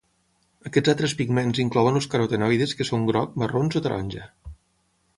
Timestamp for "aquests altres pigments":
0.69-1.61